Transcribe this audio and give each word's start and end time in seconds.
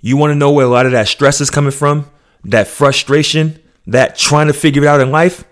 You 0.00 0.16
want 0.16 0.30
to 0.30 0.36
know 0.36 0.52
where 0.52 0.66
a 0.66 0.68
lot 0.68 0.86
of 0.86 0.92
that 0.92 1.08
stress 1.08 1.40
is 1.40 1.50
coming 1.50 1.72
from? 1.72 2.08
That 2.44 2.68
frustration, 2.68 3.60
that 3.86 4.16
trying 4.16 4.46
to 4.46 4.52
figure 4.52 4.84
it 4.84 4.88
out 4.88 5.00
in 5.00 5.10
life? 5.10 5.44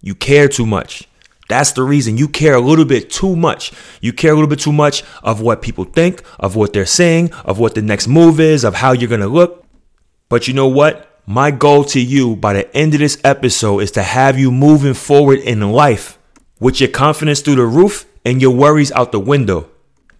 You 0.00 0.14
care 0.14 0.48
too 0.48 0.66
much. 0.66 1.06
That's 1.48 1.72
the 1.72 1.82
reason 1.82 2.16
you 2.16 2.28
care 2.28 2.54
a 2.54 2.60
little 2.60 2.84
bit 2.84 3.10
too 3.10 3.36
much. 3.36 3.72
You 4.00 4.12
care 4.12 4.32
a 4.32 4.34
little 4.34 4.48
bit 4.48 4.60
too 4.60 4.72
much 4.72 5.02
of 5.22 5.40
what 5.40 5.62
people 5.62 5.84
think, 5.84 6.22
of 6.38 6.56
what 6.56 6.72
they're 6.72 6.86
saying, 6.86 7.32
of 7.44 7.58
what 7.58 7.74
the 7.74 7.82
next 7.82 8.06
move 8.06 8.40
is, 8.40 8.64
of 8.64 8.74
how 8.74 8.92
you're 8.92 9.08
going 9.08 9.20
to 9.20 9.28
look. 9.28 9.64
But 10.28 10.48
you 10.48 10.54
know 10.54 10.68
what? 10.68 11.20
My 11.26 11.50
goal 11.50 11.84
to 11.86 12.00
you 12.00 12.36
by 12.36 12.54
the 12.54 12.76
end 12.76 12.94
of 12.94 13.00
this 13.00 13.20
episode 13.24 13.80
is 13.80 13.90
to 13.92 14.02
have 14.02 14.38
you 14.38 14.50
moving 14.50 14.94
forward 14.94 15.40
in 15.40 15.72
life 15.72 16.18
with 16.58 16.80
your 16.80 16.90
confidence 16.90 17.40
through 17.40 17.56
the 17.56 17.66
roof 17.66 18.06
and 18.24 18.40
your 18.40 18.52
worries 18.52 18.92
out 18.92 19.12
the 19.12 19.20
window. 19.20 19.68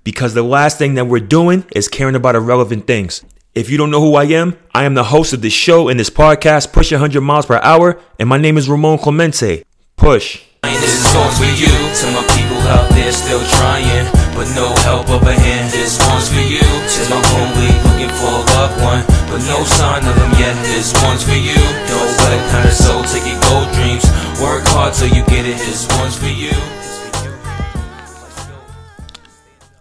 Because 0.03 0.35
the 0.35 0.43
last 0.43 0.79
thing 0.79 0.95
that 0.95 1.07
we're 1.07 1.21
doing 1.21 1.65
is 1.75 1.89
caring 1.89 2.15
about 2.17 2.35
irrelevant 2.35 2.87
things. 2.87 3.25
If 3.53 3.69
you 3.69 3.77
don't 3.79 3.91
know 3.91 4.01
who 4.01 4.15
I 4.15 4.27
am, 4.31 4.55
I 4.73 4.85
am 4.85 4.95
the 4.95 5.03
host 5.03 5.33
of 5.33 5.43
this 5.43 5.53
show 5.53 5.89
and 5.89 5.99
this 5.99 6.09
podcast, 6.09 6.73
Push 6.73 6.93
100 6.93 7.21
Miles 7.21 7.47
Per 7.47 7.59
Hour, 7.59 7.99
and 8.17 8.29
my 8.29 8.39
name 8.39 8.57
is 8.57 8.71
Ramon 8.71 8.99
Clemente. 8.99 9.65
Push. 9.97 10.47
This 10.63 11.03
one's 11.11 11.35
for 11.35 11.51
you, 11.59 11.67
to 11.67 12.07
my 12.15 12.23
people 12.31 12.63
out 12.71 12.89
there 12.95 13.11
still 13.11 13.43
trying, 13.59 14.07
but 14.39 14.47
no 14.55 14.71
help 14.87 15.11
of 15.11 15.27
a 15.27 15.35
hand. 15.35 15.67
This 15.73 15.99
one's 15.99 16.31
for 16.31 16.39
you, 16.47 16.63
my 17.11 17.19
homie 17.35 17.75
looking 17.91 18.15
for 18.23 18.31
a 18.31 18.43
loved 18.55 18.79
one, 18.87 19.03
but 19.27 19.43
no 19.51 19.65
sign 19.67 20.07
of 20.07 20.15
them 20.15 20.31
yet. 20.39 20.55
This 20.71 20.95
one's 21.03 21.25
for 21.25 21.35
you, 21.35 21.59
don't 21.91 22.15
let 22.23 22.51
kind 22.55 22.69
of 22.69 22.75
soul 22.75 23.03
take 23.03 23.27
your 23.27 23.41
gold 23.51 23.67
dreams. 23.75 24.07
Work 24.39 24.63
hard 24.71 24.95
till 24.95 25.09
you 25.09 25.27
get 25.27 25.45
it. 25.45 25.59
This 25.59 25.89
one's 25.99 26.15
for 26.15 26.31
you. 26.31 26.55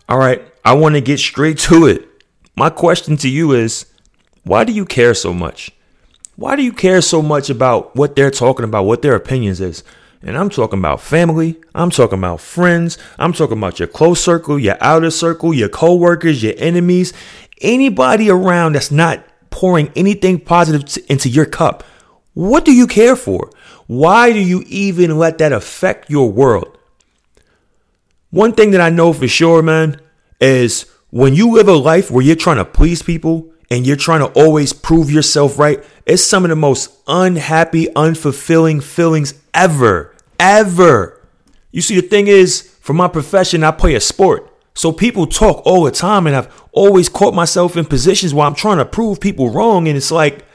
All 0.10 0.18
right, 0.18 0.42
I 0.66 0.74
want 0.74 0.96
to 0.96 1.02
get 1.02 1.20
straight 1.20 1.60
to 1.70 1.86
it. 1.86 2.09
My 2.60 2.70
question 2.70 3.16
to 3.16 3.30
you 3.30 3.54
is 3.54 3.86
why 4.44 4.66
do 4.66 4.74
you 4.74 4.84
care 4.84 5.14
so 5.14 5.34
much? 5.34 5.72
Why 6.36 6.58
do 6.58 6.62
you 6.62 6.74
care 6.74 7.02
so 7.02 7.22
much 7.22 7.50
about 7.50 7.96
what 7.96 8.18
they're 8.18 8.30
talking 8.30 8.66
about, 8.66 8.84
what 8.84 9.02
their 9.02 9.16
opinions 9.16 9.62
is? 9.62 9.82
And 10.22 10.38
I'm 10.38 10.50
talking 10.50 10.78
about 10.78 11.00
family. 11.00 11.56
I'm 11.74 11.90
talking 11.90 12.20
about 12.20 12.42
friends. 12.42 12.98
I'm 13.18 13.32
talking 13.32 13.58
about 13.58 13.80
your 13.80 13.88
close 13.88 14.22
circle, 14.22 14.60
your 14.60 14.76
outer 14.82 15.10
circle, 15.10 15.54
your 15.54 15.70
coworkers, 15.70 16.44
your 16.44 16.54
enemies, 16.58 17.14
anybody 17.62 18.30
around 18.30 18.74
that's 18.74 18.92
not 18.92 19.24
pouring 19.52 19.90
anything 19.96 20.38
positive 20.38 21.02
into 21.10 21.30
your 21.30 21.46
cup. 21.46 21.86
What 22.34 22.66
do 22.66 22.74
you 22.74 22.88
care 22.88 23.16
for? 23.16 23.52
Why 23.88 24.34
do 24.34 24.40
you 24.40 24.66
even 24.68 25.18
let 25.18 25.38
that 25.38 25.54
affect 25.54 26.10
your 26.10 26.30
world? 26.30 26.78
One 28.32 28.52
thing 28.52 28.72
that 28.72 28.82
I 28.82 28.90
know 28.90 29.14
for 29.14 29.30
sure, 29.30 29.62
man, 29.62 30.02
is 30.42 30.88
when 31.12 31.34
you 31.34 31.52
live 31.52 31.68
a 31.68 31.74
life 31.74 32.12
where 32.12 32.24
you're 32.24 32.36
trying 32.36 32.58
to 32.58 32.66
please 32.66 33.02
people 33.02 33.52
and 33.72 33.86
you're 33.86 33.96
trying 33.96 34.20
to 34.20 34.32
always 34.40 34.74
prove 34.74 35.12
yourself 35.12 35.58
right, 35.58 35.84
it's 36.06 36.24
some 36.24 36.44
of 36.44 36.50
the 36.50 36.56
most 36.56 36.96
unhappy, 37.08 37.88
unfulfilling 37.96 38.84
feelings 38.84 39.34
ever. 39.54 40.16
Ever. 40.40 41.22
You 41.72 41.82
see, 41.82 41.96
the 42.00 42.08
thing 42.08 42.28
is, 42.28 42.62
for 42.82 42.94
my 42.94 43.08
profession, 43.08 43.64
I 43.64 43.72
play 43.72 43.96
a 43.96 44.00
sport. 44.00 44.52
So 44.74 44.92
people 44.92 45.28
talk 45.28 45.62
all 45.66 45.84
the 45.84 45.92
time, 45.92 46.26
and 46.26 46.36
I've 46.36 46.64
always 46.72 47.10
caught 47.10 47.34
myself 47.34 47.76
in 47.76 47.86
positions 47.86 48.34
where 48.34 48.48
I'm 48.48 48.56
trying 48.56 48.78
to 48.78 48.86
prove 48.86 49.20
people 49.20 49.50
wrong. 49.50 49.88
And 49.88 49.98
it's 49.98 50.12
like 50.12 50.46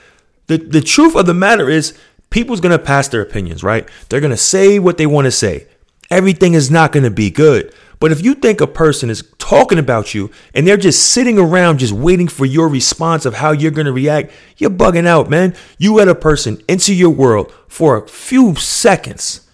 the, 0.47 0.57
the 0.57 0.81
truth 0.81 1.15
of 1.15 1.27
the 1.27 1.35
matter 1.35 1.69
is, 1.69 1.97
people's 2.31 2.61
gonna 2.61 2.79
pass 2.79 3.07
their 3.09 3.21
opinions, 3.21 3.63
right? 3.63 3.89
They're 4.09 4.21
gonna 4.21 4.37
say 4.37 4.79
what 4.79 4.99
they 4.99 5.07
wanna 5.07 5.31
say. 5.31 5.67
Everything 6.11 6.55
is 6.55 6.71
not 6.71 6.91
gonna 6.91 7.11
be 7.11 7.31
good. 7.31 7.73
But 8.01 8.13
if 8.13 8.25
you 8.25 8.35
think 8.35 8.61
a 8.61 8.67
person 8.67 9.09
is 9.09 9.23
talking 9.45 9.79
about 9.79 10.15
you 10.15 10.31
and 10.55 10.67
they're 10.67 10.79
just 10.79 11.13
sitting 11.13 11.39
around 11.39 11.79
just 11.79 11.93
waiting 11.93 12.29
for 12.29 12.47
your 12.47 12.67
response 12.67 13.27
of 13.27 13.35
how 13.35 13.53
you're 13.53 13.71
going 13.71 13.85
to 13.85 13.93
react, 13.93 14.33
you're 14.57 14.71
bugging 14.71 15.07
out, 15.07 15.29
man. 15.29 15.55
You 15.77 15.95
let 15.95 16.09
a 16.09 16.15
person 16.15 16.63
into 16.67 16.95
your 16.95 17.11
world 17.11 17.53
for 17.69 17.99
a 17.99 18.09
few 18.09 18.55
seconds. 18.55 19.47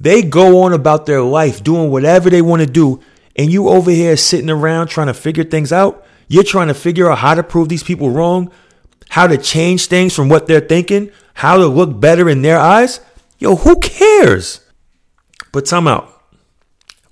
They 0.00 0.22
go 0.22 0.62
on 0.62 0.72
about 0.72 1.06
their 1.06 1.22
life 1.22 1.62
doing 1.62 1.88
whatever 1.88 2.30
they 2.30 2.42
want 2.42 2.62
to 2.62 2.66
do, 2.66 3.00
and 3.36 3.52
you 3.52 3.68
over 3.68 3.92
here 3.92 4.16
sitting 4.16 4.50
around 4.50 4.88
trying 4.88 5.06
to 5.06 5.14
figure 5.14 5.44
things 5.44 5.72
out. 5.72 6.04
You're 6.26 6.42
trying 6.42 6.68
to 6.68 6.74
figure 6.74 7.08
out 7.08 7.18
how 7.18 7.34
to 7.34 7.44
prove 7.44 7.68
these 7.68 7.84
people 7.84 8.10
wrong, 8.10 8.50
how 9.10 9.28
to 9.28 9.38
change 9.38 9.86
things 9.86 10.16
from 10.16 10.28
what 10.28 10.48
they're 10.48 10.60
thinking, 10.60 11.12
how 11.34 11.58
to 11.58 11.66
look 11.68 12.00
better 12.00 12.28
in 12.28 12.42
their 12.42 12.58
eyes. 12.58 12.98
Yo, 13.38 13.54
who 13.54 13.78
cares? 13.78 14.68
But 15.52 15.66
time 15.66 15.86
out. 15.86 16.11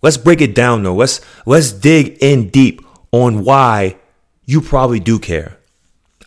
Let's 0.03 0.16
break 0.16 0.41
it 0.41 0.55
down 0.55 0.83
though. 0.83 0.94
Let's 0.94 1.21
let's 1.47 1.72
dig 1.72 2.19
in 2.21 2.49
deep 2.49 2.81
on 3.12 3.44
why 3.44 3.97
you 4.44 4.61
probably 4.61 5.00
do 5.00 5.19
care. 5.19 5.59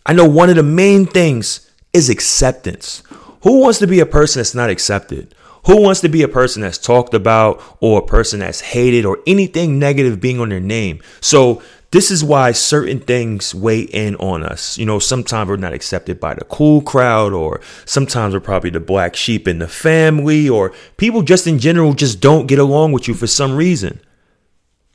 I 0.06 0.12
know 0.12 0.28
one 0.28 0.50
of 0.50 0.56
the 0.56 0.62
main 0.62 1.06
things 1.06 1.70
is 1.92 2.10
acceptance. 2.10 3.02
Who 3.42 3.60
wants 3.60 3.78
to 3.80 3.86
be 3.86 4.00
a 4.00 4.06
person 4.06 4.40
that's 4.40 4.54
not 4.54 4.70
accepted? 4.70 5.34
Who 5.66 5.80
wants 5.80 6.00
to 6.02 6.08
be 6.08 6.22
a 6.22 6.28
person 6.28 6.62
that's 6.62 6.78
talked 6.78 7.14
about 7.14 7.62
or 7.80 8.00
a 8.00 8.06
person 8.06 8.40
that's 8.40 8.60
hated 8.60 9.06
or 9.06 9.18
anything 9.26 9.78
negative 9.78 10.20
being 10.20 10.38
on 10.38 10.50
their 10.50 10.60
name? 10.60 11.02
So 11.20 11.62
this 11.94 12.10
is 12.10 12.24
why 12.24 12.50
certain 12.50 12.98
things 12.98 13.54
weigh 13.54 13.82
in 13.82 14.16
on 14.16 14.42
us. 14.42 14.76
You 14.76 14.84
know, 14.84 14.98
sometimes 14.98 15.48
we're 15.48 15.58
not 15.58 15.72
accepted 15.72 16.18
by 16.18 16.34
the 16.34 16.44
cool 16.46 16.82
crowd, 16.82 17.32
or 17.32 17.60
sometimes 17.84 18.34
we're 18.34 18.40
probably 18.40 18.70
the 18.70 18.80
black 18.80 19.14
sheep 19.14 19.46
in 19.46 19.60
the 19.60 19.68
family, 19.68 20.48
or 20.48 20.72
people 20.96 21.22
just 21.22 21.46
in 21.46 21.60
general 21.60 21.92
just 21.92 22.18
don't 22.20 22.48
get 22.48 22.58
along 22.58 22.90
with 22.90 23.06
you 23.06 23.14
for 23.14 23.28
some 23.28 23.54
reason. 23.54 24.00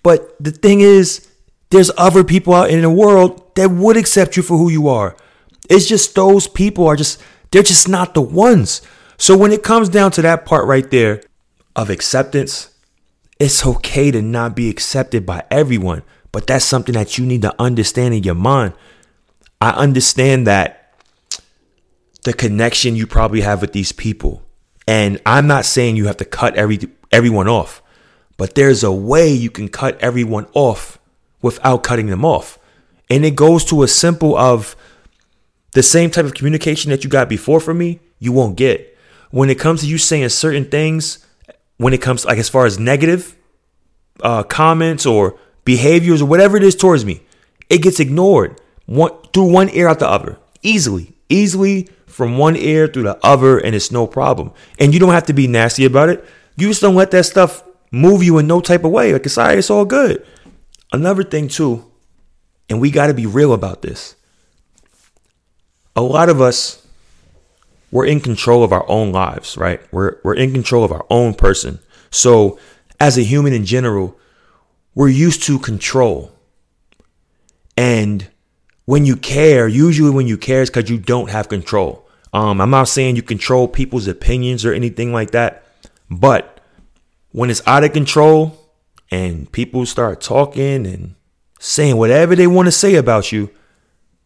But 0.03 0.35
the 0.43 0.51
thing 0.51 0.81
is, 0.81 1.25
there's 1.69 1.89
other 1.97 2.25
people 2.25 2.53
out 2.53 2.69
in 2.69 2.81
the 2.81 2.89
world 2.89 3.55
that 3.55 3.71
would 3.71 3.95
accept 3.95 4.35
you 4.35 4.43
for 4.43 4.57
who 4.57 4.69
you 4.69 4.89
are. 4.89 5.15
It's 5.69 5.87
just 5.87 6.15
those 6.15 6.49
people 6.49 6.85
are 6.85 6.97
just, 6.97 7.23
they're 7.51 7.63
just 7.63 7.87
not 7.87 8.13
the 8.13 8.21
ones. 8.21 8.81
So 9.17 9.37
when 9.37 9.53
it 9.53 9.63
comes 9.63 9.87
down 9.87 10.11
to 10.11 10.21
that 10.23 10.45
part 10.45 10.67
right 10.67 10.91
there 10.91 11.23
of 11.77 11.89
acceptance, 11.89 12.75
it's 13.39 13.65
okay 13.65 14.11
to 14.11 14.21
not 14.21 14.53
be 14.53 14.69
accepted 14.69 15.25
by 15.25 15.45
everyone. 15.49 16.03
But 16.31 16.47
that's 16.47 16.65
something 16.65 16.93
that 16.93 17.17
you 17.17 17.25
need 17.25 17.41
to 17.41 17.55
understand 17.59 18.13
in 18.13 18.23
your 18.23 18.35
mind. 18.35 18.73
I 19.61 19.71
understand 19.71 20.47
that 20.47 20.93
the 22.23 22.33
connection 22.33 22.95
you 22.95 23.07
probably 23.07 23.41
have 23.41 23.61
with 23.61 23.73
these 23.73 23.91
people. 23.91 24.43
And 24.87 25.21
I'm 25.25 25.47
not 25.47 25.65
saying 25.65 25.95
you 25.95 26.07
have 26.07 26.17
to 26.17 26.25
cut 26.25 26.55
every 26.55 26.79
everyone 27.11 27.47
off, 27.47 27.81
but 28.37 28.55
there's 28.55 28.83
a 28.83 28.91
way 28.91 29.31
you 29.31 29.49
can 29.49 29.67
cut 29.67 29.99
everyone 29.99 30.47
off 30.53 30.99
without 31.41 31.83
cutting 31.83 32.07
them 32.07 32.25
off. 32.25 32.59
And 33.09 33.25
it 33.25 33.35
goes 33.35 33.65
to 33.65 33.83
a 33.83 33.87
simple 33.87 34.37
of 34.37 34.75
the 35.73 35.83
same 35.83 36.09
type 36.09 36.25
of 36.25 36.33
communication 36.33 36.91
that 36.91 37.03
you 37.03 37.09
got 37.09 37.29
before 37.29 37.59
from 37.59 37.77
me, 37.77 37.99
you 38.19 38.31
won't 38.31 38.55
get. 38.55 38.97
When 39.31 39.49
it 39.49 39.59
comes 39.59 39.81
to 39.81 39.87
you 39.87 39.97
saying 39.97 40.29
certain 40.29 40.65
things, 40.65 41.25
when 41.77 41.93
it 41.93 42.01
comes 42.01 42.25
like 42.25 42.37
as 42.37 42.49
far 42.49 42.65
as 42.65 42.79
negative 42.79 43.35
uh, 44.21 44.43
comments 44.43 45.05
or 45.05 45.39
behaviors 45.65 46.21
or 46.21 46.25
whatever 46.25 46.57
it 46.57 46.63
is 46.63 46.75
towards 46.75 47.05
me, 47.05 47.21
it 47.69 47.81
gets 47.81 47.99
ignored 47.99 48.59
one, 48.85 49.11
through 49.33 49.51
one 49.51 49.69
ear 49.69 49.87
out 49.87 49.99
the 49.99 50.07
other. 50.07 50.37
Easily, 50.61 51.13
easily 51.29 51.87
from 52.07 52.37
one 52.37 52.55
ear 52.55 52.87
through 52.87 53.03
the 53.03 53.19
other, 53.23 53.57
and 53.57 53.75
it's 53.75 53.91
no 53.91 54.07
problem. 54.07 54.51
And 54.79 54.93
you 54.93 54.99
don't 54.99 55.13
have 55.13 55.27
to 55.27 55.33
be 55.33 55.47
nasty 55.47 55.85
about 55.85 56.09
it. 56.09 56.25
You 56.57 56.67
just 56.67 56.81
don't 56.81 56.95
let 56.95 57.11
that 57.11 57.25
stuff 57.25 57.63
move 57.91 58.23
you 58.23 58.37
in 58.39 58.47
no 58.47 58.59
type 58.59 58.83
of 58.83 58.91
way. 58.91 59.13
Like 59.13 59.25
it's 59.25 59.37
all 59.37 59.45
right, 59.45 59.57
it's 59.57 59.69
all 59.69 59.85
good. 59.85 60.25
Another 60.91 61.23
thing 61.23 61.47
too, 61.47 61.85
and 62.69 62.81
we 62.81 62.91
got 62.91 63.07
to 63.07 63.13
be 63.13 63.25
real 63.25 63.53
about 63.53 63.81
this. 63.81 64.15
A 65.95 66.01
lot 66.01 66.29
of 66.29 66.41
us, 66.41 66.85
we're 67.91 68.05
in 68.05 68.19
control 68.19 68.63
of 68.63 68.73
our 68.73 68.87
own 68.89 69.11
lives, 69.11 69.57
right? 69.57 69.81
We're 69.91 70.17
we're 70.23 70.35
in 70.35 70.51
control 70.51 70.83
of 70.83 70.91
our 70.91 71.05
own 71.09 71.33
person. 71.33 71.79
So, 72.11 72.59
as 72.99 73.17
a 73.17 73.21
human 73.21 73.53
in 73.53 73.65
general, 73.65 74.17
we're 74.99 75.07
used 75.07 75.43
to 75.43 75.57
control. 75.57 76.29
And 77.77 78.29
when 78.83 79.05
you 79.05 79.15
care, 79.15 79.65
usually 79.65 80.09
when 80.09 80.27
you 80.27 80.37
care 80.37 80.61
is 80.61 80.69
because 80.69 80.89
you 80.89 80.97
don't 80.97 81.29
have 81.29 81.47
control. 81.47 82.05
Um, 82.33 82.59
I'm 82.59 82.69
not 82.69 82.89
saying 82.89 83.15
you 83.15 83.21
control 83.21 83.69
people's 83.69 84.09
opinions 84.09 84.65
or 84.65 84.73
anything 84.73 85.13
like 85.13 85.31
that, 85.31 85.63
but 86.11 86.59
when 87.31 87.49
it's 87.49 87.65
out 87.65 87.85
of 87.85 87.93
control 87.93 88.73
and 89.09 89.49
people 89.53 89.85
start 89.85 90.19
talking 90.19 90.85
and 90.85 91.15
saying 91.61 91.95
whatever 91.95 92.35
they 92.35 92.47
want 92.47 92.65
to 92.65 92.71
say 92.73 92.95
about 92.95 93.31
you, 93.31 93.49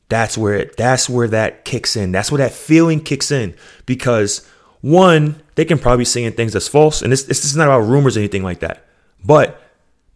that's 0.09 0.39
where 0.39 0.55
it, 0.55 0.75
that's 0.75 1.07
where 1.07 1.27
that 1.27 1.65
kicks 1.65 1.95
in. 1.95 2.11
That's 2.11 2.31
where 2.31 2.39
that 2.39 2.51
feeling 2.51 2.99
kicks 3.03 3.29
in 3.29 3.55
because 3.85 4.43
one, 4.81 5.39
they 5.53 5.65
can 5.65 5.77
probably 5.77 6.05
saying 6.05 6.31
things 6.31 6.53
that's 6.53 6.67
false, 6.67 7.03
and 7.03 7.11
this 7.11 7.25
this 7.25 7.45
is 7.45 7.55
not 7.55 7.67
about 7.67 7.87
rumors 7.87 8.17
or 8.17 8.21
anything 8.21 8.41
like 8.41 8.61
that, 8.61 8.87
but 9.23 9.59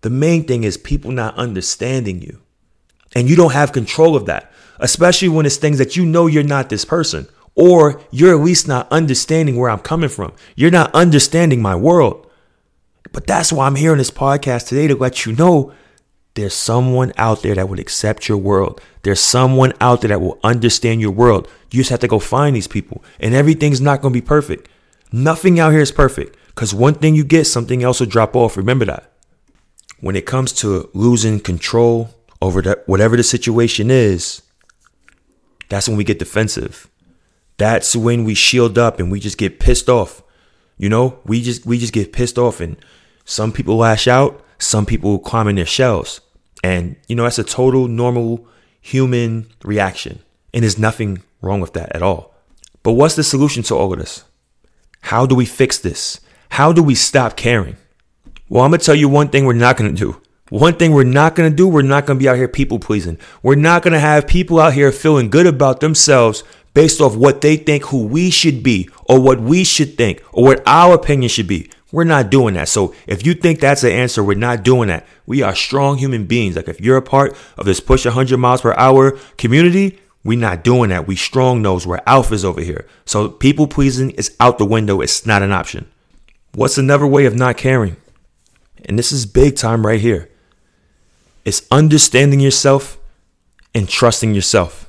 the 0.01 0.09
main 0.09 0.44
thing 0.44 0.63
is 0.63 0.77
people 0.77 1.11
not 1.11 1.35
understanding 1.35 2.21
you. 2.21 2.41
And 3.15 3.29
you 3.29 3.35
don't 3.35 3.53
have 3.53 3.71
control 3.71 4.15
of 4.15 4.25
that, 4.25 4.51
especially 4.79 5.29
when 5.29 5.45
it's 5.45 5.57
things 5.57 5.77
that 5.77 5.95
you 5.95 6.05
know 6.05 6.27
you're 6.27 6.44
not 6.44 6.69
this 6.69 6.85
person, 6.85 7.27
or 7.55 8.01
you're 8.11 8.35
at 8.35 8.44
least 8.44 8.67
not 8.67 8.91
understanding 8.91 9.55
where 9.57 9.69
I'm 9.69 9.79
coming 9.79 10.09
from. 10.09 10.33
You're 10.55 10.71
not 10.71 10.94
understanding 10.94 11.61
my 11.61 11.75
world. 11.75 12.29
But 13.11 13.25
that's 13.25 13.51
why 13.51 13.65
I'm 13.65 13.75
here 13.75 13.94
on 13.94 13.97
this 13.97 14.11
podcast 14.11 14.67
today 14.67 14.88
to 14.88 14.95
let 14.95 15.25
you 15.25 15.33
know 15.33 15.73
there's 16.35 16.53
someone 16.53 17.13
out 17.17 17.41
there 17.41 17.55
that 17.55 17.67
would 17.67 17.79
accept 17.79 18.29
your 18.29 18.38
world. 18.38 18.79
There's 19.01 19.19
someone 19.19 19.73
out 19.81 20.01
there 20.01 20.09
that 20.09 20.21
will 20.21 20.39
understand 20.44 21.01
your 21.01 21.11
world. 21.11 21.49
You 21.71 21.79
just 21.79 21.89
have 21.89 22.01
to 22.01 22.07
go 22.07 22.19
find 22.19 22.55
these 22.55 22.67
people. 22.67 23.03
And 23.19 23.33
everything's 23.33 23.81
not 23.81 24.01
going 24.01 24.13
to 24.13 24.21
be 24.21 24.25
perfect. 24.25 24.69
Nothing 25.11 25.59
out 25.59 25.71
here 25.71 25.81
is 25.81 25.91
perfect. 25.91 26.38
Because 26.49 26.75
one 26.75 26.94
thing 26.94 27.15
you 27.15 27.23
get, 27.23 27.45
something 27.45 27.81
else 27.81 27.99
will 27.99 28.07
drop 28.07 28.35
off. 28.35 28.55
Remember 28.55 28.85
that. 28.85 29.11
When 29.99 30.15
it 30.15 30.25
comes 30.25 30.53
to 30.53 30.89
losing 30.94 31.39
control 31.39 32.09
over 32.41 32.61
that, 32.61 32.88
whatever 32.88 33.17
the 33.17 33.23
situation 33.23 33.89
is, 33.89 34.41
that's 35.69 35.88
when 35.88 35.97
we 35.97 36.03
get 36.03 36.19
defensive. 36.19 36.89
That's 37.57 37.95
when 37.95 38.23
we 38.23 38.35
shield 38.35 38.77
up 38.77 38.99
and 38.99 39.11
we 39.11 39.19
just 39.19 39.38
get 39.38 39.59
pissed 39.59 39.89
off. 39.89 40.21
You 40.77 40.89
know, 40.89 41.19
we 41.25 41.41
just 41.41 41.65
we 41.65 41.79
just 41.79 41.94
get 41.94 42.13
pissed 42.13 42.38
off 42.38 42.59
and 42.59 42.77
some 43.25 43.51
people 43.51 43.77
lash 43.77 44.07
out, 44.07 44.44
some 44.59 44.85
people 44.85 45.19
climb 45.19 45.47
in 45.47 45.55
their 45.55 45.65
shells. 45.65 46.21
And 46.63 46.95
you 47.07 47.15
know, 47.15 47.23
that's 47.23 47.39
a 47.39 47.44
total 47.44 47.88
normal 47.88 48.47
human 48.79 49.47
reaction. 49.63 50.19
And 50.53 50.63
there's 50.63 50.77
nothing 50.77 51.23
wrong 51.41 51.59
with 51.59 51.73
that 51.73 51.95
at 51.95 52.03
all. 52.03 52.33
But 52.83 52.94
what's 52.94 53.15
the 53.15 53.23
solution 53.23 53.63
to 53.63 53.75
all 53.75 53.91
of 53.91 53.99
this? 53.99 54.23
How 55.01 55.25
do 55.25 55.35
we 55.35 55.45
fix 55.45 55.79
this? 55.79 56.19
How 56.49 56.71
do 56.71 56.81
we 56.81 56.95
stop 56.95 57.35
caring? 57.35 57.77
Well, 58.49 58.63
I'm 58.63 58.71
going 58.71 58.79
to 58.79 58.85
tell 58.85 58.95
you 58.95 59.09
one 59.09 59.27
thing 59.27 59.45
we're 59.45 59.53
not 59.53 59.75
going 59.75 59.94
to 59.94 59.99
do. 59.99 60.21
One 60.49 60.75
thing 60.75 60.94
we're 60.94 61.03
not 61.03 61.35
going 61.35 61.49
to 61.49 61.55
do, 61.55 61.67
we're 61.67 61.81
not 61.81 62.05
going 62.05 62.17
to 62.17 62.23
be 62.23 62.29
out 62.29 62.38
here 62.38 62.47
people 62.47 62.79
pleasing. 62.79 63.17
We're 63.44 63.55
not 63.55 63.83
going 63.83 63.91
to 63.91 63.99
have 63.99 64.25
people 64.25 64.59
out 64.59 64.73
here 64.73 64.94
feeling 64.94 65.29
good 65.29 65.45
about 65.45 65.81
themselves 65.81 66.45
based 66.73 67.01
off 67.01 67.17
what 67.17 67.41
they 67.41 67.57
think 67.57 67.85
who 67.85 68.05
we 68.07 68.29
should 68.29 68.63
be 68.63 68.89
or 69.05 69.19
what 69.19 69.41
we 69.41 69.65
should 69.65 69.97
think 69.97 70.23
or 70.31 70.45
what 70.45 70.63
our 70.65 70.94
opinion 70.94 71.27
should 71.27 71.47
be. 71.47 71.69
We're 71.91 72.05
not 72.05 72.29
doing 72.29 72.53
that. 72.53 72.69
So 72.69 72.94
if 73.05 73.25
you 73.25 73.33
think 73.33 73.59
that's 73.59 73.81
the 73.81 73.91
answer, 73.91 74.23
we're 74.23 74.38
not 74.38 74.63
doing 74.63 74.88
that. 74.88 75.05
We 75.25 75.41
are 75.41 75.55
strong 75.55 75.97
human 75.97 76.25
beings. 76.25 76.55
Like 76.55 76.69
if 76.69 76.79
you're 76.79 76.97
a 76.97 77.01
part 77.01 77.35
of 77.57 77.65
this 77.65 77.81
push 77.81 78.05
100 78.05 78.38
miles 78.38 78.61
per 78.61 78.73
hour 78.77 79.11
community, 79.38 79.99
we're 80.23 80.39
not 80.39 80.63
doing 80.63 80.89
that. 80.91 81.07
We 81.07 81.17
strong 81.17 81.61
nose. 81.61 81.85
We're 81.85 81.99
alphas 81.99 82.45
over 82.45 82.61
here. 82.61 82.85
So 83.03 83.27
people 83.27 83.67
pleasing 83.67 84.11
is 84.11 84.35
out 84.39 84.57
the 84.57 84.65
window. 84.65 85.01
It's 85.01 85.25
not 85.25 85.41
an 85.41 85.51
option. 85.51 85.89
What's 86.53 86.77
another 86.77 87.07
way 87.07 87.25
of 87.25 87.35
not 87.35 87.57
caring? 87.57 87.97
And 88.87 88.97
this 88.97 89.11
is 89.11 89.25
big 89.25 89.55
time 89.55 89.85
right 89.85 89.99
here. 89.99 90.29
It's 91.45 91.67
understanding 91.69 92.39
yourself 92.39 92.97
and 93.75 93.87
trusting 93.87 94.33
yourself. 94.33 94.87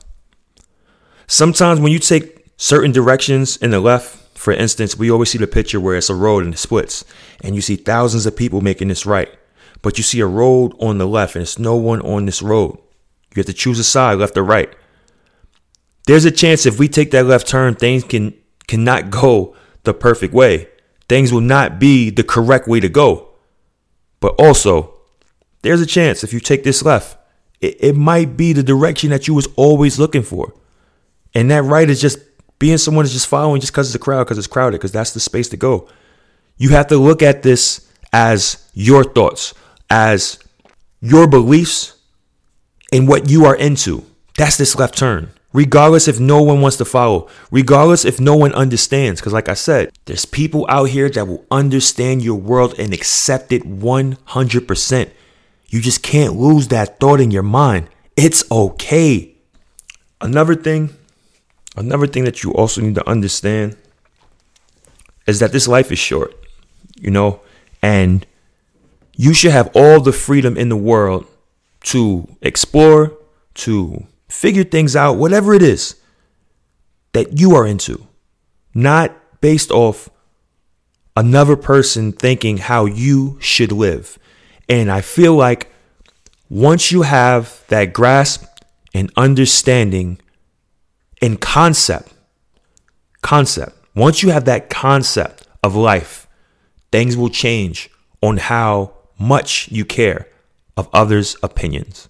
Sometimes 1.26 1.80
when 1.80 1.92
you 1.92 1.98
take 1.98 2.46
certain 2.56 2.92
directions 2.92 3.56
in 3.56 3.70
the 3.70 3.80
left, 3.80 4.38
for 4.38 4.52
instance, 4.52 4.96
we 4.96 5.10
always 5.10 5.30
see 5.30 5.38
the 5.38 5.46
picture 5.46 5.80
where 5.80 5.96
it's 5.96 6.08
a 6.08 6.14
road 6.14 6.44
and 6.44 6.54
it 6.54 6.58
splits, 6.58 7.04
and 7.42 7.54
you 7.54 7.60
see 7.60 7.76
thousands 7.76 8.24
of 8.24 8.36
people 8.36 8.60
making 8.60 8.88
this 8.88 9.04
right. 9.04 9.28
But 9.82 9.98
you 9.98 10.04
see 10.04 10.20
a 10.20 10.26
road 10.26 10.74
on 10.78 10.98
the 10.98 11.06
left 11.06 11.34
and 11.34 11.42
it's 11.42 11.58
no 11.58 11.76
one 11.76 12.00
on 12.02 12.26
this 12.26 12.40
road. 12.40 12.78
You 13.34 13.40
have 13.40 13.46
to 13.46 13.52
choose 13.52 13.78
a 13.78 13.84
side, 13.84 14.18
left 14.18 14.36
or 14.36 14.42
right. 14.42 14.74
There's 16.06 16.24
a 16.24 16.30
chance 16.30 16.66
if 16.66 16.78
we 16.78 16.88
take 16.88 17.10
that 17.10 17.26
left 17.26 17.46
turn, 17.46 17.74
things 17.74 18.04
can 18.04 18.34
cannot 18.66 19.10
go 19.10 19.54
the 19.84 19.94
perfect 19.94 20.32
way. 20.32 20.68
Things 21.08 21.32
will 21.32 21.40
not 21.40 21.78
be 21.78 22.10
the 22.10 22.24
correct 22.24 22.68
way 22.68 22.80
to 22.80 22.88
go. 22.88 23.27
But 24.20 24.34
also, 24.38 24.94
there's 25.62 25.80
a 25.80 25.86
chance 25.86 26.24
if 26.24 26.32
you 26.32 26.40
take 26.40 26.64
this 26.64 26.82
left, 26.82 27.16
it, 27.60 27.76
it 27.80 27.96
might 27.96 28.36
be 28.36 28.52
the 28.52 28.62
direction 28.62 29.10
that 29.10 29.28
you 29.28 29.34
was 29.34 29.48
always 29.56 29.98
looking 29.98 30.22
for. 30.22 30.54
And 31.34 31.50
that 31.50 31.62
right 31.62 31.88
is 31.88 32.00
just 32.00 32.18
being 32.58 32.78
someone 32.78 33.04
is 33.04 33.12
just 33.12 33.28
following 33.28 33.60
just 33.60 33.72
because 33.72 33.88
it's 33.88 33.94
a 33.94 33.98
crowd, 33.98 34.24
because 34.24 34.38
it's 34.38 34.46
crowded, 34.46 34.78
because 34.78 34.92
that's 34.92 35.12
the 35.12 35.20
space 35.20 35.48
to 35.50 35.56
go. 35.56 35.88
You 36.56 36.70
have 36.70 36.88
to 36.88 36.96
look 36.96 37.22
at 37.22 37.42
this 37.42 37.88
as 38.12 38.68
your 38.74 39.04
thoughts, 39.04 39.54
as 39.90 40.38
your 41.00 41.28
beliefs, 41.28 41.94
and 42.92 43.06
what 43.06 43.28
you 43.28 43.44
are 43.44 43.54
into. 43.54 44.04
That's 44.36 44.56
this 44.56 44.76
left 44.76 44.96
turn. 44.96 45.30
Regardless 45.52 46.08
if 46.08 46.20
no 46.20 46.42
one 46.42 46.60
wants 46.60 46.76
to 46.76 46.84
follow, 46.84 47.28
regardless 47.50 48.04
if 48.04 48.20
no 48.20 48.36
one 48.36 48.52
understands. 48.52 49.20
Because, 49.20 49.32
like 49.32 49.48
I 49.48 49.54
said, 49.54 49.90
there's 50.04 50.26
people 50.26 50.66
out 50.68 50.90
here 50.90 51.08
that 51.08 51.26
will 51.26 51.44
understand 51.50 52.22
your 52.22 52.36
world 52.36 52.78
and 52.78 52.92
accept 52.92 53.50
it 53.52 53.62
100%. 53.62 55.10
You 55.68 55.80
just 55.80 56.02
can't 56.02 56.36
lose 56.36 56.68
that 56.68 57.00
thought 57.00 57.20
in 57.20 57.30
your 57.30 57.42
mind. 57.42 57.88
It's 58.16 58.44
okay. 58.50 59.34
Another 60.20 60.54
thing 60.54 60.90
Another 61.78 62.08
thing 62.08 62.24
that 62.24 62.42
you 62.42 62.52
also 62.54 62.80
need 62.80 62.96
to 62.96 63.08
understand 63.08 63.76
is 65.28 65.38
that 65.38 65.52
this 65.52 65.68
life 65.68 65.92
is 65.92 65.98
short, 65.98 66.34
you 66.98 67.08
know, 67.08 67.40
and 67.80 68.26
you 69.14 69.32
should 69.32 69.52
have 69.52 69.70
all 69.76 70.00
the 70.00 70.12
freedom 70.12 70.56
in 70.56 70.70
the 70.70 70.76
world 70.76 71.24
to 71.84 72.26
explore, 72.42 73.16
to 73.54 74.04
figure 74.28 74.64
things 74.64 74.94
out, 74.94 75.16
whatever 75.16 75.54
it 75.54 75.62
is 75.62 75.96
that 77.12 77.38
you 77.38 77.54
are 77.54 77.66
into, 77.66 78.06
not 78.74 79.16
based 79.40 79.70
off 79.70 80.08
another 81.16 81.56
person 81.56 82.12
thinking 82.12 82.58
how 82.58 82.84
you 82.84 83.38
should 83.40 83.72
live. 83.72 84.18
And 84.68 84.90
I 84.90 85.00
feel 85.00 85.34
like 85.34 85.72
once 86.48 86.92
you 86.92 87.02
have 87.02 87.64
that 87.68 87.92
grasp 87.92 88.44
and 88.94 89.10
understanding 89.16 90.20
and 91.20 91.40
concept, 91.40 92.12
concept, 93.22 93.76
once 93.94 94.22
you 94.22 94.30
have 94.30 94.44
that 94.44 94.70
concept 94.70 95.46
of 95.62 95.74
life, 95.74 96.28
things 96.92 97.16
will 97.16 97.30
change 97.30 97.90
on 98.22 98.36
how 98.36 98.92
much 99.18 99.68
you 99.70 99.84
care 99.84 100.28
of 100.76 100.88
others' 100.92 101.36
opinions. 101.42 102.08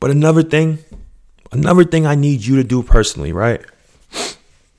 But 0.00 0.10
another 0.10 0.42
thing, 0.42 0.78
another 1.52 1.84
thing 1.84 2.06
I 2.06 2.14
need 2.14 2.44
you 2.44 2.56
to 2.56 2.64
do 2.64 2.82
personally, 2.82 3.32
right? 3.32 3.60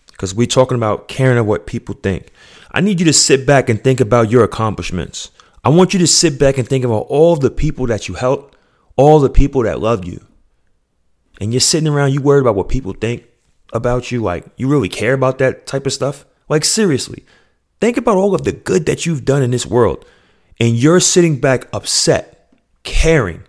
Because 0.08 0.36
we're 0.36 0.48
talking 0.48 0.78
about 0.78 1.08
caring 1.08 1.38
of 1.38 1.46
what 1.46 1.66
people 1.66 1.96
think. 1.96 2.32
I 2.72 2.82
need 2.82 3.00
you 3.00 3.06
to 3.06 3.14
sit 3.14 3.46
back 3.46 3.70
and 3.70 3.84
think 3.84 4.00
about 4.00 4.32
your 4.32 4.44
accomplishments. 4.44 5.32
I 5.64 5.70
want 5.70 5.94
you 5.94 6.00
to 6.00 6.08
sit 6.08 6.40
back 6.40 6.58
and 6.58 6.68
think 6.68 6.84
about 6.84 7.06
all 7.08 7.36
the 7.36 7.52
people 7.52 7.88
that 7.88 8.08
you 8.08 8.16
helped, 8.16 8.56
all 8.98 9.20
the 9.20 9.30
people 9.30 9.64
that 9.64 9.80
loved 9.80 10.08
you 10.08 10.26
and 11.42 11.52
you're 11.52 11.60
sitting 11.60 11.92
around, 11.92 12.14
you 12.14 12.22
worried 12.22 12.42
about 12.42 12.56
what 12.56 12.70
people 12.70 12.94
think 12.94 13.26
about 13.74 14.12
you, 14.12 14.22
like 14.22 14.46
you 14.58 14.68
really 14.68 14.88
care 14.88 15.14
about 15.14 15.40
that 15.40 15.66
type 15.66 15.88
of 15.88 15.92
stuff? 15.92 16.24
Like, 16.48 16.64
seriously, 16.64 17.26
think 17.82 17.98
about 17.98 18.16
all 18.16 18.36
of 18.36 18.44
the 18.44 18.52
good 18.52 18.86
that 18.86 19.08
you've 19.08 19.26
done 19.26 19.42
in 19.42 19.50
this 19.50 19.66
world, 19.66 20.06
and 20.60 20.76
you're 20.76 21.00
sitting 21.00 21.40
back 21.40 21.68
upset, 21.74 22.54
caring 22.84 23.44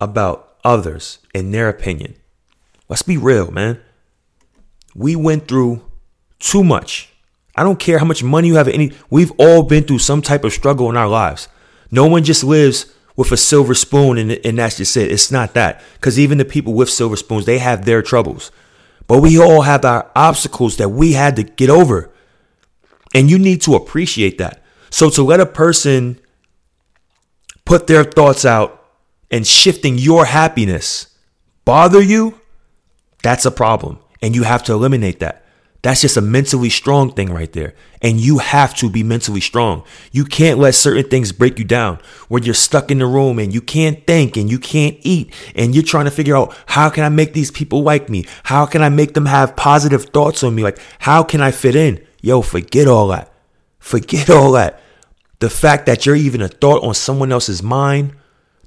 about 0.00 0.47
others 0.68 1.18
and 1.34 1.52
their 1.52 1.70
opinion. 1.70 2.14
Let's 2.88 3.02
be 3.02 3.16
real, 3.16 3.50
man. 3.50 3.80
We 4.94 5.16
went 5.16 5.48
through 5.48 5.82
too 6.38 6.62
much. 6.62 7.10
I 7.56 7.62
don't 7.62 7.80
care 7.80 7.98
how 7.98 8.04
much 8.04 8.22
money 8.22 8.48
you 8.48 8.56
have, 8.56 8.68
any, 8.68 8.92
we've 9.10 9.32
all 9.38 9.62
been 9.62 9.84
through 9.84 10.00
some 10.00 10.20
type 10.20 10.44
of 10.44 10.52
struggle 10.52 10.90
in 10.90 10.96
our 10.96 11.08
lives. 11.08 11.48
No 11.90 12.06
one 12.06 12.22
just 12.22 12.44
lives 12.44 12.94
with 13.16 13.32
a 13.32 13.36
silver 13.36 13.74
spoon 13.74 14.18
and, 14.18 14.32
and 14.44 14.58
that's 14.58 14.76
just 14.76 14.96
it. 14.96 15.10
It's 15.10 15.32
not 15.32 15.54
that. 15.54 15.82
Because 15.94 16.18
even 16.18 16.38
the 16.38 16.44
people 16.44 16.74
with 16.74 16.90
silver 16.90 17.16
spoons, 17.16 17.46
they 17.46 17.58
have 17.58 17.84
their 17.84 18.02
troubles. 18.02 18.52
But 19.06 19.22
we 19.22 19.40
all 19.40 19.62
have 19.62 19.84
our 19.86 20.10
obstacles 20.14 20.76
that 20.76 20.90
we 20.90 21.14
had 21.14 21.34
to 21.36 21.42
get 21.42 21.70
over. 21.70 22.10
And 23.14 23.30
you 23.30 23.38
need 23.38 23.62
to 23.62 23.74
appreciate 23.74 24.36
that. 24.38 24.62
So 24.90 25.08
to 25.10 25.22
let 25.22 25.40
a 25.40 25.46
person 25.46 26.20
put 27.64 27.86
their 27.86 28.04
thoughts 28.04 28.44
out 28.44 28.77
and 29.30 29.46
shifting 29.46 29.98
your 29.98 30.26
happiness 30.26 31.14
bother 31.64 32.00
you, 32.00 32.40
that's 33.22 33.44
a 33.44 33.50
problem. 33.50 33.98
And 34.22 34.34
you 34.34 34.44
have 34.44 34.62
to 34.64 34.72
eliminate 34.72 35.20
that. 35.20 35.44
That's 35.82 36.00
just 36.00 36.16
a 36.16 36.20
mentally 36.20 36.70
strong 36.70 37.12
thing 37.12 37.32
right 37.32 37.52
there. 37.52 37.74
And 38.02 38.18
you 38.18 38.38
have 38.38 38.74
to 38.76 38.90
be 38.90 39.02
mentally 39.02 39.40
strong. 39.40 39.84
You 40.10 40.24
can't 40.24 40.58
let 40.58 40.74
certain 40.74 41.08
things 41.08 41.30
break 41.30 41.58
you 41.58 41.64
down 41.64 41.98
where 42.28 42.42
you're 42.42 42.54
stuck 42.54 42.90
in 42.90 42.98
the 42.98 43.06
room 43.06 43.38
and 43.38 43.54
you 43.54 43.60
can't 43.60 44.04
think 44.06 44.36
and 44.36 44.50
you 44.50 44.58
can't 44.58 44.96
eat 45.02 45.32
and 45.54 45.74
you're 45.74 45.84
trying 45.84 46.06
to 46.06 46.10
figure 46.10 46.36
out 46.36 46.56
how 46.66 46.90
can 46.90 47.04
I 47.04 47.10
make 47.10 47.32
these 47.32 47.50
people 47.50 47.82
like 47.82 48.08
me? 48.08 48.26
How 48.44 48.66
can 48.66 48.82
I 48.82 48.88
make 48.88 49.14
them 49.14 49.26
have 49.26 49.54
positive 49.54 50.06
thoughts 50.06 50.42
on 50.42 50.54
me? 50.54 50.62
Like, 50.62 50.80
how 50.98 51.22
can 51.22 51.40
I 51.40 51.52
fit 51.52 51.76
in? 51.76 52.04
Yo, 52.20 52.42
forget 52.42 52.88
all 52.88 53.08
that. 53.08 53.32
Forget 53.78 54.30
all 54.36 54.52
that. 54.52 54.80
The 55.38 55.50
fact 55.50 55.86
that 55.86 56.06
you're 56.06 56.16
even 56.16 56.42
a 56.42 56.48
thought 56.48 56.82
on 56.82 56.94
someone 56.94 57.30
else's 57.30 57.62
mind, 57.62 58.16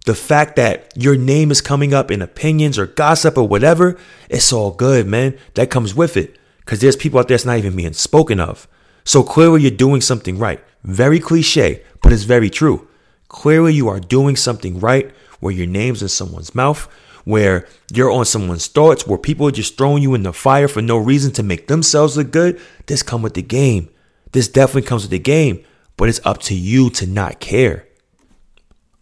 the 0.06 0.16
fact 0.16 0.56
that 0.56 0.92
your 0.96 1.16
name 1.16 1.52
is 1.52 1.62
coming 1.62 1.94
up 1.94 2.10
in 2.10 2.22
opinions 2.22 2.80
or 2.80 2.88
gossip 2.88 3.38
or 3.38 3.48
whatever, 3.48 3.98
it's 4.30 4.52
all 4.52 4.72
good, 4.72 5.06
man. 5.06 5.38
That 5.54 5.70
comes 5.70 5.94
with 5.94 6.18
it 6.18 6.38
because 6.60 6.80
there's 6.80 6.96
people 6.96 7.20
out 7.20 7.28
there 7.28 7.38
that's 7.38 7.46
not 7.46 7.58
even 7.58 7.76
being 7.76 7.94
spoken 7.94 8.40
of. 8.40 8.68
So 9.04 9.24
clearly 9.24 9.62
you're 9.62 9.72
doing 9.72 10.02
something 10.02 10.40
right. 10.40 10.64
Very 10.84 11.20
cliche, 11.20 11.84
but 12.02 12.12
it's 12.12 12.24
very 12.24 12.50
true. 12.50 12.88
Clearly 13.28 13.74
you 13.74 13.88
are 13.88 14.00
doing 14.00 14.36
something 14.36 14.80
right 14.80 15.12
where 15.40 15.54
your 15.54 15.68
name's 15.68 16.02
in 16.02 16.10
someone's 16.10 16.56
mouth, 16.56 16.88
where 17.24 17.68
you're 17.94 18.12
on 18.12 18.26
someone's 18.26 18.68
thoughts, 18.68 19.06
where 19.06 19.18
people 19.18 19.48
are 19.48 19.52
just 19.52 19.78
throwing 19.78 20.02
you 20.02 20.16
in 20.16 20.24
the 20.24 20.34
fire 20.34 20.68
for 20.68 20.82
no 20.82 20.98
reason 20.98 21.32
to 21.34 21.44
make 21.44 21.68
themselves 21.68 22.18
look 22.18 22.32
good. 22.32 22.60
This 22.88 23.04
come 23.04 23.22
with 23.22 23.36
the 23.36 23.42
game. 23.42 23.90
This 24.32 24.48
definitely 24.48 24.84
comes 24.84 25.04
with 25.04 25.12
the 25.12 25.20
game, 25.20 25.64
but 25.98 26.10
it's 26.10 26.22
up 26.26 26.40
to 26.44 26.56
you 26.56 26.90
to 26.92 27.06
not 27.06 27.40
care. 27.40 27.86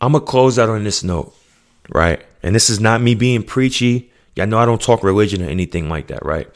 I'm 0.02 0.14
gonna 0.14 0.26
close 0.26 0.58
out 0.58 0.70
on 0.70 0.84
this 0.84 1.04
note, 1.04 1.36
right? 1.90 2.24
And 2.42 2.56
this 2.56 2.70
is 2.70 2.80
not 2.80 3.02
me 3.02 3.16
being 3.16 3.44
preachy. 3.44 4.12
Y'all 4.36 4.48
know 4.48 4.58
I 4.58 4.66
don't 4.66 4.82
talk 4.82 5.04
religion 5.04 5.42
or 5.42 5.50
anything 5.50 5.90
like 5.90 6.08
that, 6.08 6.26
right? 6.26 6.48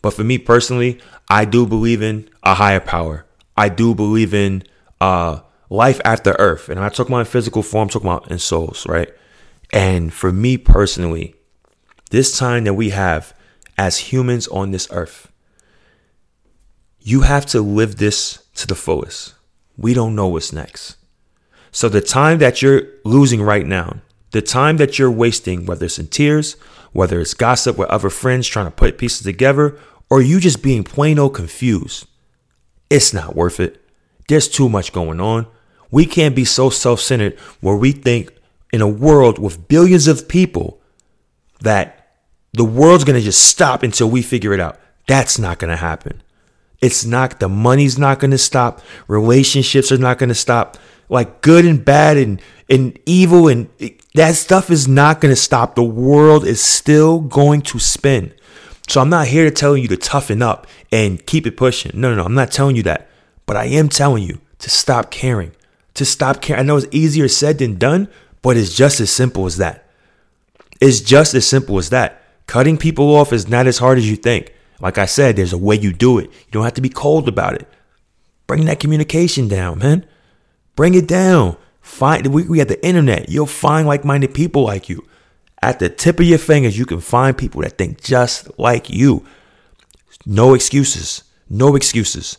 But 0.00 0.10
for 0.14 0.24
me 0.24 0.38
personally, 0.38 1.00
I 1.28 1.44
do 1.44 1.66
believe 1.66 2.02
in 2.02 2.30
a 2.42 2.54
higher 2.54 2.80
power. 2.80 3.26
I 3.56 3.68
do 3.68 3.94
believe 3.94 4.32
in 4.32 4.62
uh, 5.00 5.40
life 5.68 6.00
after 6.04 6.32
earth. 6.38 6.68
And 6.68 6.80
I 6.80 6.88
talk 6.88 7.08
my 7.08 7.24
physical 7.24 7.62
form, 7.62 7.88
talking 7.88 8.08
about 8.08 8.30
in 8.30 8.38
souls, 8.38 8.86
right? 8.86 9.12
And 9.72 10.12
for 10.12 10.32
me 10.32 10.56
personally, 10.56 11.34
this 12.10 12.38
time 12.38 12.64
that 12.64 12.74
we 12.74 12.90
have 12.90 13.34
as 13.76 13.98
humans 13.98 14.48
on 14.48 14.70
this 14.70 14.88
earth, 14.90 15.30
you 17.00 17.22
have 17.22 17.46
to 17.46 17.60
live 17.60 17.96
this 17.96 18.44
to 18.54 18.66
the 18.66 18.74
fullest. 18.74 19.34
We 19.76 19.94
don't 19.94 20.14
know 20.14 20.28
what's 20.28 20.52
next. 20.52 20.97
So 21.70 21.88
the 21.88 22.00
time 22.00 22.38
that 22.38 22.62
you're 22.62 22.82
losing 23.04 23.42
right 23.42 23.66
now, 23.66 23.98
the 24.30 24.42
time 24.42 24.76
that 24.78 24.98
you're 24.98 25.10
wasting, 25.10 25.66
whether 25.66 25.86
it's 25.86 25.98
in 25.98 26.08
tears, 26.08 26.54
whether 26.92 27.20
it's 27.20 27.34
gossip 27.34 27.76
with 27.76 27.88
other 27.88 28.10
friends 28.10 28.46
trying 28.46 28.66
to 28.66 28.70
put 28.70 28.98
pieces 28.98 29.22
together, 29.22 29.78
or 30.10 30.20
you 30.20 30.40
just 30.40 30.62
being 30.62 30.84
plain 30.84 31.18
old 31.18 31.34
confused, 31.34 32.06
it's 32.90 33.12
not 33.12 33.36
worth 33.36 33.60
it. 33.60 33.82
There's 34.28 34.48
too 34.48 34.68
much 34.68 34.92
going 34.92 35.20
on. 35.20 35.46
We 35.90 36.06
can't 36.06 36.36
be 36.36 36.44
so 36.44 36.70
self 36.70 37.00
centered 37.00 37.38
where 37.60 37.76
we 37.76 37.92
think 37.92 38.32
in 38.72 38.80
a 38.82 38.88
world 38.88 39.38
with 39.38 39.68
billions 39.68 40.06
of 40.06 40.28
people 40.28 40.80
that 41.60 42.16
the 42.52 42.64
world's 42.64 43.04
going 43.04 43.18
to 43.18 43.24
just 43.24 43.44
stop 43.44 43.82
until 43.82 44.10
we 44.10 44.22
figure 44.22 44.52
it 44.52 44.60
out. 44.60 44.78
That's 45.06 45.38
not 45.38 45.58
going 45.58 45.70
to 45.70 45.76
happen. 45.76 46.22
It's 46.80 47.04
not, 47.04 47.40
the 47.40 47.48
money's 47.48 47.98
not 47.98 48.20
going 48.20 48.30
to 48.30 48.38
stop. 48.38 48.80
Relationships 49.08 49.90
are 49.90 49.98
not 49.98 50.18
going 50.18 50.28
to 50.28 50.34
stop. 50.34 50.76
Like 51.08 51.40
good 51.40 51.64
and 51.64 51.84
bad 51.84 52.16
and, 52.16 52.40
and 52.68 52.98
evil 53.06 53.48
and 53.48 53.68
that 54.14 54.34
stuff 54.34 54.70
is 54.70 54.88
not 54.88 55.20
going 55.20 55.32
to 55.32 55.40
stop. 55.40 55.74
The 55.74 55.82
world 55.82 56.44
is 56.44 56.60
still 56.60 57.20
going 57.20 57.62
to 57.62 57.78
spin. 57.78 58.34
So 58.88 59.00
I'm 59.00 59.10
not 59.10 59.28
here 59.28 59.44
to 59.44 59.50
tell 59.50 59.76
you 59.76 59.86
to 59.88 59.96
toughen 59.96 60.42
up 60.42 60.66
and 60.90 61.24
keep 61.24 61.46
it 61.46 61.56
pushing. 61.56 61.92
No, 61.94 62.10
no, 62.10 62.16
no. 62.16 62.24
I'm 62.24 62.34
not 62.34 62.50
telling 62.50 62.76
you 62.76 62.82
that. 62.84 63.08
But 63.46 63.56
I 63.56 63.64
am 63.66 63.88
telling 63.88 64.24
you 64.24 64.40
to 64.58 64.70
stop 64.70 65.10
caring. 65.10 65.52
To 65.94 66.04
stop 66.04 66.40
caring. 66.40 66.60
I 66.60 66.62
know 66.64 66.76
it's 66.76 66.86
easier 66.90 67.28
said 67.28 67.58
than 67.58 67.76
done, 67.76 68.08
but 68.42 68.56
it's 68.56 68.74
just 68.74 69.00
as 69.00 69.10
simple 69.10 69.46
as 69.46 69.58
that. 69.58 69.88
It's 70.80 71.00
just 71.00 71.34
as 71.34 71.46
simple 71.46 71.78
as 71.78 71.90
that. 71.90 72.22
Cutting 72.46 72.78
people 72.78 73.14
off 73.14 73.32
is 73.32 73.48
not 73.48 73.66
as 73.66 73.78
hard 73.78 73.98
as 73.98 74.08
you 74.08 74.16
think. 74.16 74.54
Like 74.80 74.96
I 74.96 75.06
said, 75.06 75.36
there's 75.36 75.52
a 75.52 75.58
way 75.58 75.76
you 75.76 75.92
do 75.92 76.18
it. 76.18 76.24
You 76.26 76.52
don't 76.52 76.64
have 76.64 76.74
to 76.74 76.80
be 76.80 76.88
cold 76.88 77.28
about 77.28 77.54
it. 77.54 77.68
Bring 78.46 78.64
that 78.66 78.80
communication 78.80 79.48
down, 79.48 79.78
man. 79.78 80.06
Bring 80.78 80.94
it 80.94 81.08
down. 81.08 81.56
Find 81.80 82.24
we, 82.28 82.44
we 82.44 82.60
have 82.60 82.68
the 82.68 82.86
internet. 82.86 83.28
You'll 83.28 83.46
find 83.46 83.84
like-minded 83.84 84.32
people 84.32 84.62
like 84.62 84.88
you. 84.88 85.04
At 85.60 85.80
the 85.80 85.88
tip 85.88 86.20
of 86.20 86.26
your 86.26 86.38
fingers, 86.38 86.78
you 86.78 86.86
can 86.86 87.00
find 87.00 87.36
people 87.36 87.62
that 87.62 87.76
think 87.76 88.00
just 88.00 88.56
like 88.60 88.88
you. 88.88 89.26
No 90.24 90.54
excuses. 90.54 91.24
No 91.50 91.74
excuses. 91.74 92.38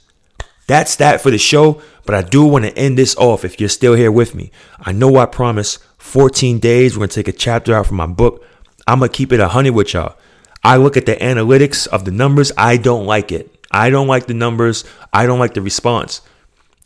That's 0.67 0.95
that 0.95 1.19
for 1.19 1.31
the 1.31 1.37
show, 1.37 1.81
but 2.05 2.15
I 2.15 2.21
do 2.21 2.45
want 2.45 2.63
to 2.63 2.77
end 2.77 2.97
this 2.97 3.13
off 3.17 3.43
if 3.43 3.59
you're 3.59 3.67
still 3.67 3.93
here 3.93 4.09
with 4.09 4.33
me. 4.33 4.51
I 4.79 4.93
know 4.93 5.17
I 5.17 5.25
promised 5.25 5.83
14 5.97 6.59
days. 6.59 6.95
We're 6.95 7.01
going 7.01 7.09
to 7.09 7.15
take 7.15 7.27
a 7.27 7.37
chapter 7.37 7.75
out 7.75 7.87
from 7.87 7.97
my 7.97 8.07
book. 8.07 8.45
I'm 8.87 8.99
going 8.99 9.11
to 9.11 9.17
keep 9.17 9.33
it 9.33 9.41
a 9.41 9.51
100 9.51 9.73
with 9.73 9.93
y'all. 9.93 10.15
I 10.63 10.77
look 10.77 10.95
at 10.95 11.05
the 11.05 11.17
analytics 11.17 11.87
of 11.87 12.05
the 12.05 12.11
numbers. 12.11 12.53
I 12.55 12.77
don't 12.77 13.05
like 13.05 13.33
it. 13.33 13.67
I 13.69 13.89
don't 13.89 14.07
like 14.07 14.27
the 14.27 14.33
numbers. 14.33 14.85
I 15.11 15.25
don't 15.25 15.39
like 15.39 15.55
the 15.55 15.61
response. 15.61 16.21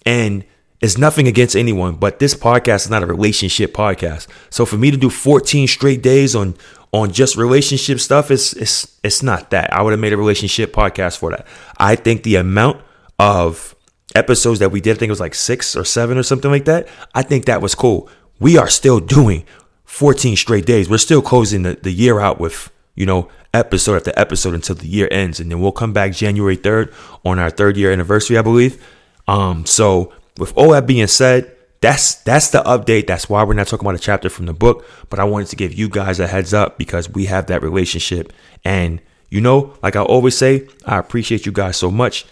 And 0.03 0.45
it's 0.83 0.97
nothing 0.97 1.29
against 1.29 1.55
anyone, 1.55 1.95
but 1.95 2.19
this 2.19 2.35
podcast 2.35 2.83
is 2.83 2.89
not 2.89 3.03
a 3.03 3.05
relationship 3.05 3.73
podcast. 3.73 4.27
So 4.49 4.65
for 4.65 4.77
me 4.77 4.91
to 4.91 4.97
do 4.97 5.09
14 5.09 5.65
straight 5.67 6.03
days 6.03 6.35
on 6.35 6.55
on 6.91 7.11
just 7.13 7.37
relationship 7.37 8.01
stuff, 8.01 8.29
it's 8.29 8.51
it's 8.51 8.99
it's 9.01 9.23
not 9.23 9.49
that. 9.51 9.71
I 9.71 9.81
would 9.81 9.91
have 9.91 10.01
made 10.01 10.11
a 10.11 10.17
relationship 10.17 10.73
podcast 10.73 11.19
for 11.19 11.31
that. 11.31 11.47
I 11.77 11.95
think 11.95 12.23
the 12.23 12.35
amount 12.35 12.81
of 13.17 13.75
episodes 14.13 14.59
that 14.59 14.71
we 14.71 14.81
did, 14.81 14.97
I 14.97 14.99
think 14.99 15.07
it 15.07 15.13
was 15.13 15.21
like 15.21 15.35
six 15.35 15.73
or 15.73 15.85
seven 15.85 16.17
or 16.17 16.23
something 16.23 16.51
like 16.51 16.65
that. 16.65 16.89
I 17.15 17.23
think 17.23 17.45
that 17.45 17.61
was 17.61 17.75
cool. 17.75 18.09
We 18.41 18.57
are 18.57 18.67
still 18.67 18.99
doing 18.99 19.45
14 19.85 20.35
straight 20.35 20.65
days. 20.65 20.89
We're 20.89 20.97
still 20.97 21.21
closing 21.21 21.63
the, 21.63 21.75
the 21.81 21.91
year 21.91 22.19
out 22.19 22.41
with, 22.41 22.69
you 22.95 23.05
know, 23.05 23.29
episode 23.53 23.95
after 23.95 24.11
episode 24.17 24.53
until 24.53 24.75
the 24.75 24.87
year 24.87 25.07
ends. 25.11 25.39
And 25.39 25.49
then 25.49 25.61
we'll 25.61 25.71
come 25.71 25.93
back 25.93 26.11
January 26.11 26.57
3rd 26.57 26.93
on 27.23 27.39
our 27.39 27.49
third 27.49 27.77
year 27.77 27.89
anniversary, 27.89 28.37
I 28.37 28.41
believe. 28.41 28.85
Um, 29.29 29.65
so 29.65 30.11
with 30.37 30.55
all 30.57 30.71
that 30.71 30.87
being 30.87 31.07
said, 31.07 31.55
that's 31.81 32.15
that's 32.15 32.49
the 32.49 32.63
update. 32.63 33.07
That's 33.07 33.27
why 33.27 33.43
we're 33.43 33.55
not 33.55 33.67
talking 33.67 33.85
about 33.85 33.95
a 33.95 33.99
chapter 33.99 34.29
from 34.29 34.45
the 34.45 34.53
book, 34.53 34.85
but 35.09 35.19
I 35.19 35.25
wanted 35.25 35.49
to 35.49 35.57
give 35.57 35.73
you 35.73 35.89
guys 35.89 36.19
a 36.19 36.27
heads 36.27 36.53
up 36.53 36.77
because 36.77 37.09
we 37.09 37.25
have 37.25 37.47
that 37.47 37.61
relationship. 37.61 38.31
And 38.63 39.01
you 39.29 39.41
know, 39.41 39.75
like 39.83 39.95
I 39.95 40.01
always 40.01 40.37
say, 40.37 40.67
I 40.85 40.97
appreciate 40.97 41.45
you 41.45 41.51
guys 41.51 41.75
so 41.75 41.91
much. 41.91 42.25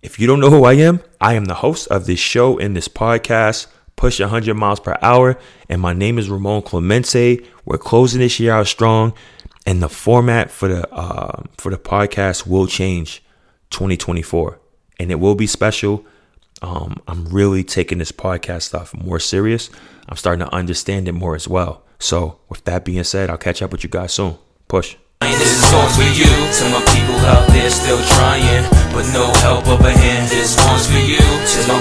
If 0.00 0.18
you 0.18 0.26
don't 0.26 0.40
know 0.40 0.50
who 0.50 0.64
I 0.64 0.74
am, 0.74 1.00
I 1.20 1.34
am 1.34 1.44
the 1.46 1.54
host 1.54 1.88
of 1.88 2.06
this 2.06 2.20
show 2.20 2.58
and 2.58 2.74
this 2.74 2.88
podcast, 2.88 3.66
Push 3.96 4.20
100 4.20 4.54
Miles 4.54 4.80
Per 4.80 4.96
Hour, 5.02 5.36
and 5.68 5.82
my 5.82 5.92
name 5.92 6.18
is 6.18 6.30
Ramon 6.30 6.62
Clemente. 6.62 7.44
We're 7.64 7.78
closing 7.78 8.20
this 8.20 8.38
year 8.38 8.52
out 8.52 8.68
strong, 8.68 9.12
and 9.66 9.82
the 9.82 9.88
format 9.88 10.50
for 10.50 10.68
the 10.68 10.88
uh, 10.90 11.42
for 11.58 11.70
the 11.70 11.76
podcast 11.76 12.46
will 12.46 12.66
change 12.66 13.22
2024, 13.70 14.58
and 14.98 15.10
it 15.10 15.16
will 15.16 15.34
be 15.34 15.46
special. 15.46 16.06
Um, 16.62 17.00
I'm 17.06 17.26
really 17.26 17.64
taking 17.64 17.98
this 17.98 18.12
podcast 18.12 18.62
stuff 18.62 18.94
more 18.94 19.20
serious. 19.20 19.70
I'm 20.08 20.16
starting 20.16 20.44
to 20.44 20.52
understand 20.54 21.08
it 21.08 21.12
more 21.12 21.34
as 21.34 21.46
well. 21.46 21.82
So, 21.98 22.38
with 22.48 22.64
that 22.64 22.84
being 22.84 23.04
said, 23.04 23.30
I'll 23.30 23.38
catch 23.38 23.62
up 23.62 23.72
with 23.72 23.82
you 23.82 23.90
guys 23.90 24.12
soon. 24.12 24.38
Push. 24.68 24.96
This 25.20 25.70
song's 25.70 25.96
for 25.96 26.02
you, 26.02 26.30
to 26.30 26.64
my 26.70 26.82
people 26.94 27.18
out 27.26 27.46
there 27.50 27.70
still 27.70 27.98
trying, 28.16 28.64
but 28.94 29.02
no 29.12 29.26
help 29.42 29.66
of 29.66 29.80
a 29.84 29.90
hand. 29.90 30.30
This 30.30 30.56
one's 30.66 30.86
for 30.86 31.02
you, 31.02 31.18
to 31.18 31.58
my 31.66 31.78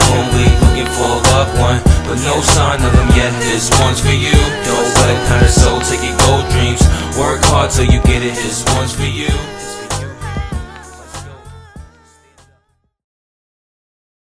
looking 0.61 0.89
for 0.93 1.05
a 1.05 1.21
loved 1.29 1.53
one, 1.61 1.79
but 2.09 2.17
no 2.25 2.41
sign 2.41 2.81
of 2.81 2.91
them 2.93 3.09
yet. 3.15 3.31
This 3.45 3.69
one's 3.79 4.01
for 4.01 4.09
you, 4.13 4.33
don't 4.65 4.87
kind 5.27 5.45
of 5.45 5.51
soul 5.51 5.79
take 5.81 6.01
your 6.01 6.17
gold 6.25 6.49
dreams. 6.51 6.81
Work 7.17 7.41
hard 7.45 7.71
till 7.71 7.85
you 7.85 8.01
get 8.03 8.23
it. 8.23 8.35
This 8.35 8.63
one's 8.75 8.93
for 8.93 9.03
you. 9.05 9.56